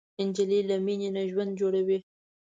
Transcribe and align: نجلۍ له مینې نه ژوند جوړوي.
نجلۍ 0.27 0.61
له 0.69 0.75
مینې 0.85 1.09
نه 1.15 1.21
ژوند 1.31 1.51
جوړوي. 1.59 1.99